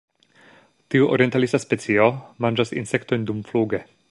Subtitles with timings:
[0.95, 2.09] Tiu orientalisa specio
[2.47, 3.89] manĝas insektojn dumfluge.